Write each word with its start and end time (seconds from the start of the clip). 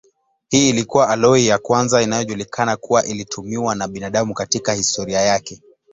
Hii 0.49 0.69
ilikuwa 0.69 1.09
aloi 1.09 1.47
ya 1.47 1.57
kwanza 1.57 2.01
inayojulikana 2.01 2.77
kuwa 2.77 3.05
ilitumiwa 3.05 3.75
na 3.75 3.87
binadamu 3.87 4.33
katika 4.33 4.73
historia 4.73 5.21
yake. 5.21 5.61